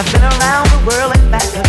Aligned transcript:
I've 0.00 0.12
been 0.14 0.22
around 0.22 0.66
the 0.70 0.86
world 0.86 1.14
and 1.14 1.30
back. 1.30 1.59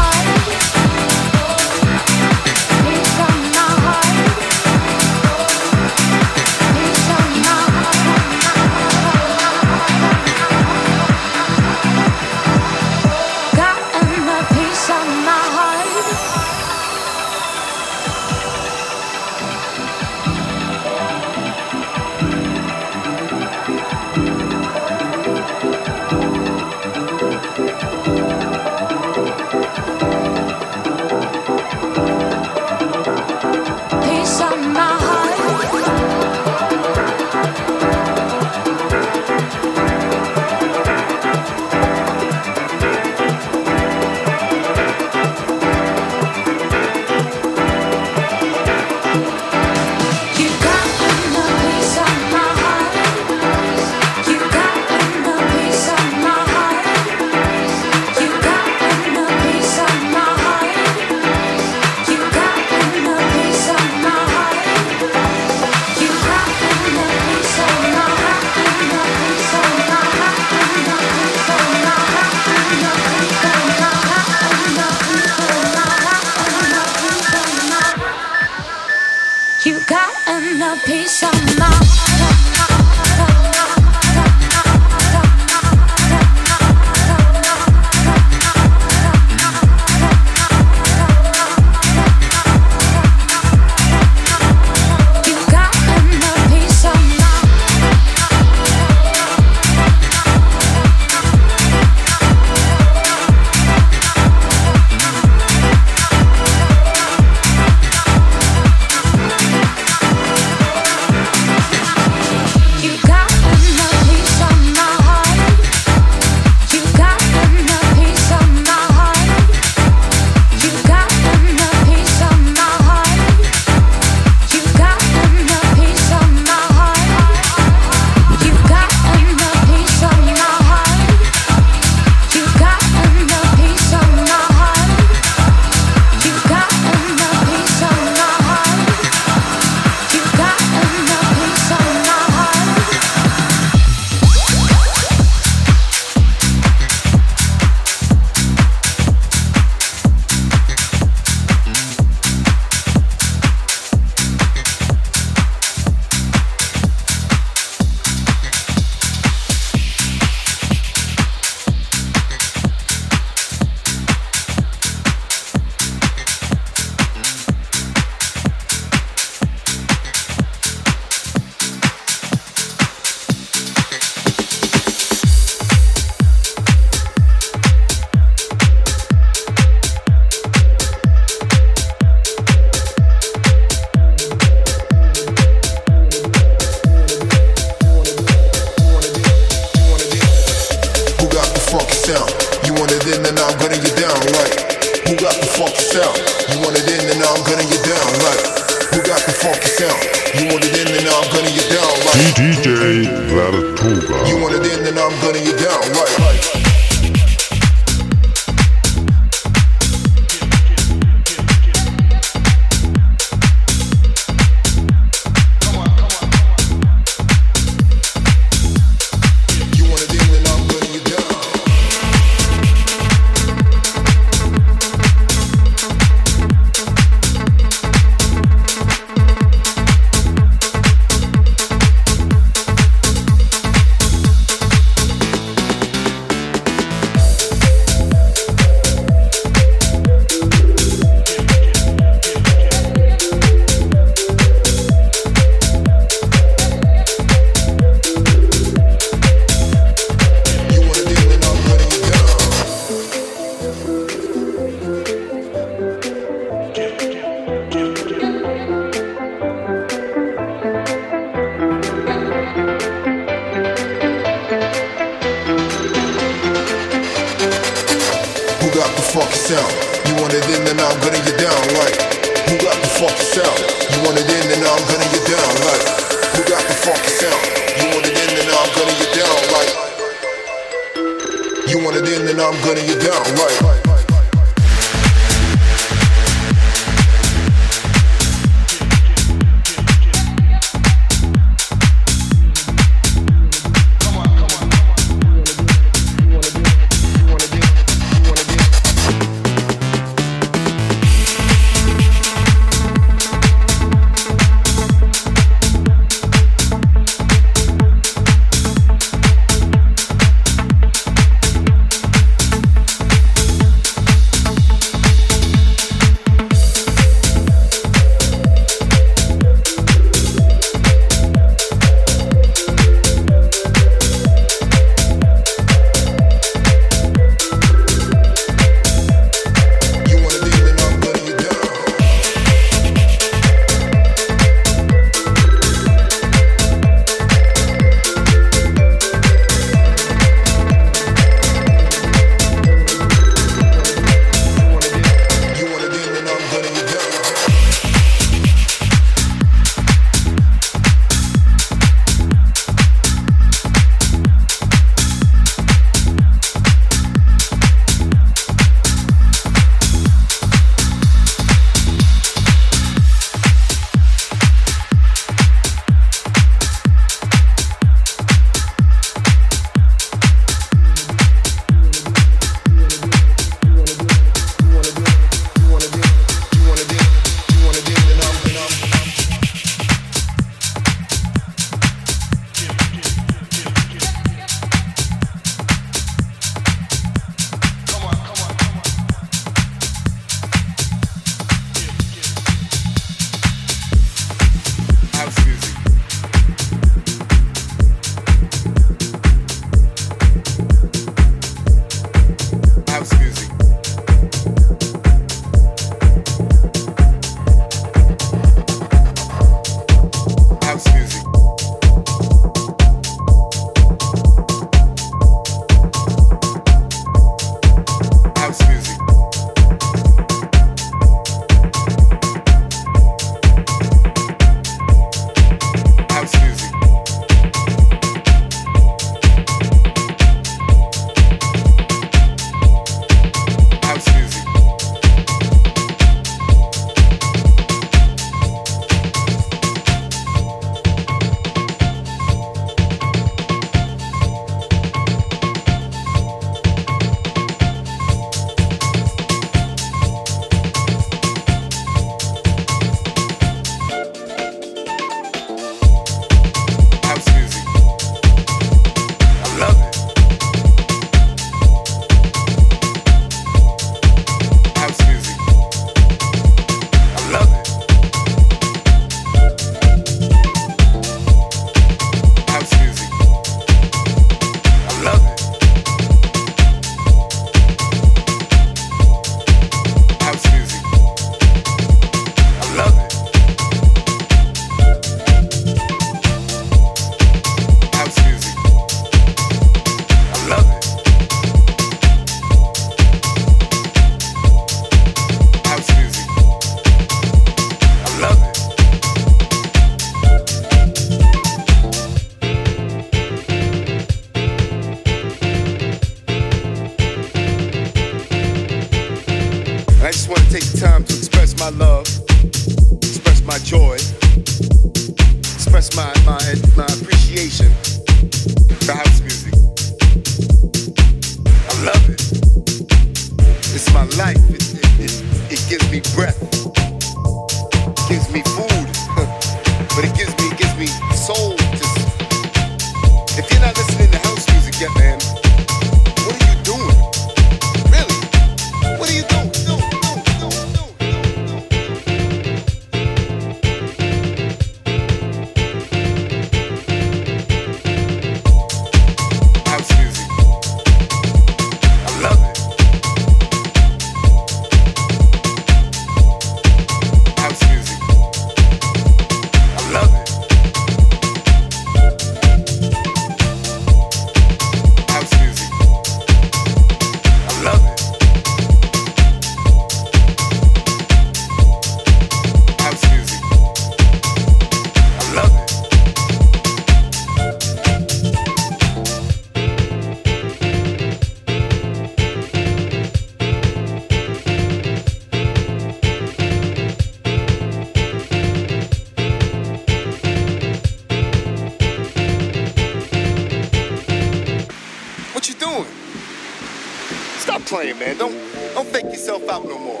Man. 598.00 598.16
Don't 598.16 598.32
don't 598.72 598.88
fake 598.88 599.12
yourself 599.12 599.46
out 599.50 599.64
no 599.64 599.78
more. 599.78 600.00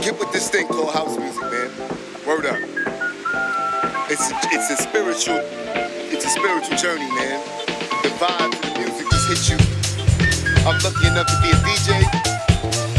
Get 0.00 0.18
with 0.18 0.30
this 0.32 0.48
thing 0.48 0.68
called 0.68 0.94
house 0.94 1.18
music, 1.18 1.42
man. 1.42 1.70
Word 2.24 2.46
up. 2.46 2.62
It's 4.06 4.30
a, 4.30 4.34
it's 4.54 4.70
a 4.70 4.76
spiritual 4.76 5.42
it's 6.14 6.24
a 6.24 6.30
spiritual 6.30 6.76
journey, 6.78 7.10
man. 7.18 7.42
The 8.06 8.10
vibe 8.22 8.54
to 8.54 8.60
the 8.62 8.78
music 8.78 9.06
just 9.10 9.26
hit 9.26 9.42
you. 9.50 9.58
I'm 10.62 10.78
lucky 10.86 11.10
enough 11.10 11.26
to 11.26 11.36
be 11.42 11.50
a 11.50 11.58
DJ, 11.66 12.06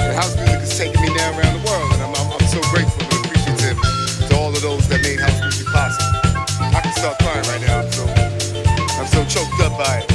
and 0.03 0.11
house 0.19 0.35
music 0.35 0.61
is 0.67 0.77
taking 0.77 1.01
me 1.01 1.07
now 1.15 1.31
around 1.39 1.55
the 1.55 1.63
world, 1.63 1.87
and 1.95 2.03
I'm, 2.03 2.11
I'm, 2.11 2.27
I'm 2.35 2.47
so 2.51 2.59
grateful 2.75 3.07
and 3.07 3.23
appreciative 3.23 3.79
to 4.27 4.35
all 4.35 4.51
of 4.51 4.61
those 4.61 4.83
that 4.91 4.99
made 5.01 5.19
house 5.23 5.39
music 5.39 5.67
possible. 5.71 6.19
I 6.75 6.83
can 6.83 6.91
start 6.91 7.15
crying 7.23 7.47
right 7.47 7.63
now. 7.63 7.79
I'm 7.79 7.91
so 7.91 8.03
I'm 8.99 9.07
so 9.07 9.23
choked 9.31 9.63
up 9.63 9.79
by 9.79 10.03
it. 10.03 10.07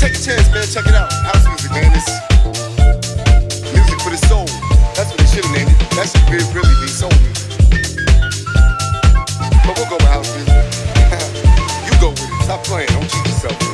Take 0.00 0.16
a 0.16 0.20
chance, 0.24 0.48
man. 0.48 0.64
Check 0.72 0.88
it 0.88 0.94
out. 0.94 1.33
Music, 3.74 3.98
for 4.00 4.10
the 4.10 4.20
soul. 4.28 4.46
That's 4.94 5.10
what 5.10 5.18
they 5.18 5.26
should 5.26 5.44
have 5.44 5.54
named 5.56 5.70
it. 5.70 5.78
That 5.96 6.06
should 6.06 6.22
really, 6.30 6.46
really 6.54 6.76
be 6.80 6.86
soul. 6.86 7.10
But 9.66 9.74
we'll 9.76 9.90
go 9.90 9.98
house 10.06 10.30
music. 10.36 10.54
you 11.86 12.00
go 12.00 12.10
with 12.10 12.22
it. 12.22 12.44
Stop 12.44 12.62
playing. 12.64 12.88
Don't 12.90 13.10
cheat 13.10 13.26
yourself, 13.26 13.73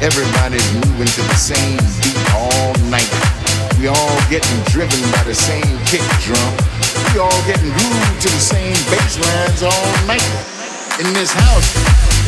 Everybody's 0.00 0.72
moving 0.72 1.06
to 1.06 1.20
the 1.28 1.34
same 1.34 1.76
beat 2.00 2.16
all 2.32 2.72
night. 2.88 3.04
We 3.78 3.86
all 3.86 4.16
getting 4.30 4.62
driven 4.64 4.98
by 5.12 5.22
the 5.24 5.34
same 5.34 5.76
kick 5.84 6.00
drum. 6.24 6.54
We 7.12 7.20
all 7.20 7.42
getting 7.44 7.68
grooved 7.68 8.22
to 8.22 8.28
the 8.32 8.40
same 8.40 8.72
bass 8.88 9.20
lines 9.20 9.62
all 9.62 10.06
night 10.06 10.24
in 11.00 11.12
this 11.12 11.30
house. 11.32 12.19